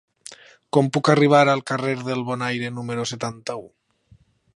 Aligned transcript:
Com 0.77 0.87
puc 0.95 1.09
arribar 1.13 1.41
al 1.53 1.61
carrer 1.71 1.93
del 2.07 2.23
Bonaire 2.31 2.73
número 2.79 3.05
setanta-u? 3.13 3.63